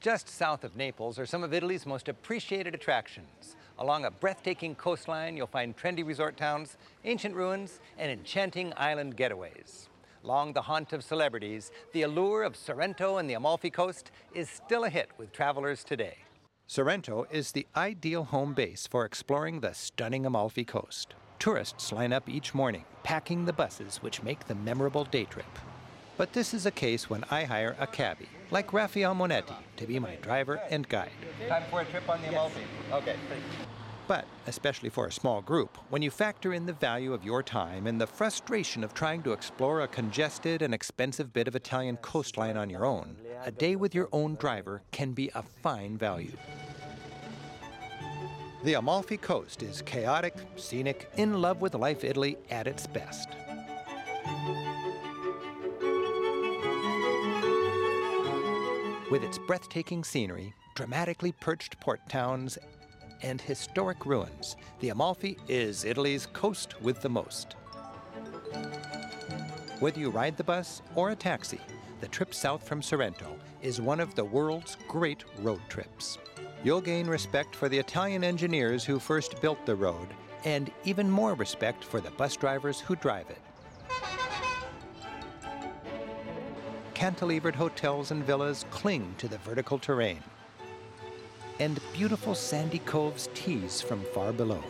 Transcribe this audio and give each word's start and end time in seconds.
Just 0.00 0.28
south 0.28 0.62
of 0.62 0.76
Naples 0.76 1.18
are 1.18 1.26
some 1.26 1.42
of 1.42 1.52
Italy's 1.52 1.84
most 1.84 2.08
appreciated 2.08 2.72
attractions. 2.72 3.56
Along 3.80 4.04
a 4.04 4.12
breathtaking 4.12 4.76
coastline, 4.76 5.36
you'll 5.36 5.48
find 5.48 5.76
trendy 5.76 6.06
resort 6.06 6.36
towns, 6.36 6.76
ancient 7.04 7.34
ruins, 7.34 7.80
and 7.98 8.08
enchanting 8.08 8.72
island 8.76 9.16
getaways. 9.16 9.88
Long 10.22 10.52
the 10.52 10.62
haunt 10.62 10.92
of 10.92 11.02
celebrities, 11.02 11.72
the 11.92 12.02
allure 12.02 12.44
of 12.44 12.54
Sorrento 12.54 13.16
and 13.16 13.28
the 13.28 13.34
Amalfi 13.34 13.70
Coast 13.70 14.12
is 14.34 14.48
still 14.48 14.84
a 14.84 14.90
hit 14.90 15.08
with 15.18 15.32
travelers 15.32 15.82
today. 15.82 16.18
Sorrento 16.68 17.26
is 17.32 17.50
the 17.50 17.66
ideal 17.74 18.22
home 18.22 18.54
base 18.54 18.86
for 18.86 19.04
exploring 19.04 19.60
the 19.60 19.72
stunning 19.72 20.24
Amalfi 20.24 20.64
Coast. 20.64 21.14
Tourists 21.40 21.90
line 21.90 22.12
up 22.12 22.28
each 22.28 22.54
morning, 22.54 22.84
packing 23.02 23.46
the 23.46 23.52
buses 23.52 23.96
which 23.96 24.22
make 24.22 24.46
the 24.46 24.54
memorable 24.54 25.04
day 25.04 25.24
trip. 25.24 25.58
But 26.16 26.34
this 26.34 26.54
is 26.54 26.66
a 26.66 26.70
case 26.70 27.10
when 27.10 27.24
I 27.30 27.44
hire 27.44 27.74
a 27.80 27.86
cabbie, 27.86 28.28
like 28.50 28.72
Raphael 28.72 29.14
Monetti, 29.14 29.54
to 29.76 29.86
be 29.86 29.98
my 29.98 30.16
driver 30.16 30.60
and 30.70 30.88
guide. 30.88 31.10
Time 31.48 31.64
for 31.70 31.80
a 31.80 31.84
trip 31.84 32.08
on 32.08 32.20
the 32.22 32.28
Amalfi. 32.28 32.60
Okay, 32.92 33.16
but, 34.08 34.24
especially 34.46 34.88
for 34.88 35.06
a 35.06 35.12
small 35.12 35.42
group, 35.42 35.76
when 35.90 36.00
you 36.00 36.10
factor 36.10 36.54
in 36.54 36.64
the 36.64 36.72
value 36.72 37.12
of 37.12 37.24
your 37.24 37.42
time 37.42 37.86
and 37.86 38.00
the 38.00 38.06
frustration 38.06 38.82
of 38.82 38.94
trying 38.94 39.22
to 39.22 39.32
explore 39.32 39.82
a 39.82 39.88
congested 39.88 40.62
and 40.62 40.72
expensive 40.72 41.30
bit 41.34 41.46
of 41.46 41.54
Italian 41.54 41.98
coastline 41.98 42.56
on 42.56 42.70
your 42.70 42.86
own, 42.86 43.16
a 43.44 43.50
day 43.50 43.76
with 43.76 43.94
your 43.94 44.08
own 44.10 44.34
driver 44.36 44.80
can 44.92 45.12
be 45.12 45.30
a 45.34 45.42
fine 45.42 45.98
value. 45.98 46.32
The 48.64 48.74
Amalfi 48.74 49.18
Coast 49.18 49.62
is 49.62 49.82
chaotic, 49.82 50.34
scenic, 50.56 51.10
in 51.18 51.42
love 51.42 51.60
with 51.60 51.74
life 51.74 52.02
Italy 52.02 52.38
at 52.50 52.66
its 52.66 52.86
best. 52.86 53.28
With 59.10 59.24
its 59.24 59.38
breathtaking 59.38 60.04
scenery, 60.04 60.52
dramatically 60.74 61.32
perched 61.32 61.80
port 61.80 62.06
towns, 62.10 62.58
and 63.22 63.40
historic 63.40 64.04
ruins, 64.04 64.56
the 64.80 64.90
Amalfi 64.90 65.38
is 65.48 65.86
Italy's 65.86 66.26
coast 66.26 66.78
with 66.82 67.00
the 67.00 67.08
most. 67.08 67.56
Whether 69.80 69.98
you 69.98 70.10
ride 70.10 70.36
the 70.36 70.44
bus 70.44 70.82
or 70.94 71.08
a 71.08 71.16
taxi, 71.16 71.58
the 72.02 72.08
trip 72.08 72.34
south 72.34 72.68
from 72.68 72.82
Sorrento 72.82 73.34
is 73.62 73.80
one 73.80 73.98
of 73.98 74.14
the 74.14 74.24
world's 74.24 74.76
great 74.88 75.24
road 75.38 75.62
trips. 75.70 76.18
You'll 76.62 76.82
gain 76.82 77.06
respect 77.06 77.56
for 77.56 77.70
the 77.70 77.78
Italian 77.78 78.22
engineers 78.22 78.84
who 78.84 78.98
first 78.98 79.40
built 79.40 79.64
the 79.64 79.74
road, 79.74 80.08
and 80.44 80.70
even 80.84 81.10
more 81.10 81.32
respect 81.32 81.82
for 81.82 82.02
the 82.02 82.10
bus 82.10 82.36
drivers 82.36 82.78
who 82.78 82.94
drive 82.94 83.30
it. 83.30 83.40
Cantilevered 86.98 87.54
hotels 87.54 88.10
and 88.10 88.24
villas 88.24 88.64
cling 88.72 89.14
to 89.18 89.28
the 89.28 89.38
vertical 89.38 89.78
terrain 89.78 90.20
and 91.60 91.78
beautiful 91.92 92.34
sandy 92.34 92.80
coves 92.80 93.28
tease 93.34 93.80
from 93.80 94.02
far 94.12 94.32
below. 94.32 94.60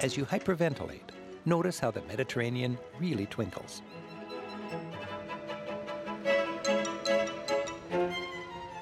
As 0.00 0.16
you 0.16 0.24
hyperventilate, 0.24 1.10
notice 1.44 1.80
how 1.80 1.90
the 1.90 2.02
Mediterranean 2.02 2.78
really 3.00 3.26
twinkles. 3.26 3.82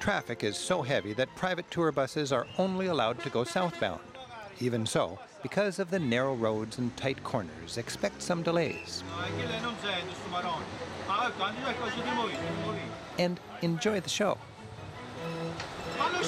Traffic 0.00 0.42
is 0.42 0.56
so 0.56 0.82
heavy 0.82 1.12
that 1.12 1.28
private 1.36 1.70
tour 1.70 1.92
buses 1.92 2.32
are 2.32 2.48
only 2.58 2.86
allowed 2.86 3.20
to 3.20 3.30
go 3.30 3.44
southbound. 3.44 4.15
Even 4.58 4.86
so, 4.86 5.18
because 5.42 5.78
of 5.78 5.90
the 5.90 5.98
narrow 5.98 6.34
roads 6.34 6.78
and 6.78 6.96
tight 6.96 7.22
corners, 7.22 7.76
expect 7.76 8.22
some 8.22 8.42
delays. 8.42 9.04
And 13.18 13.38
enjoy 13.62 14.00
the 14.00 14.08
show. 14.08 14.38
Fanno 15.96 16.22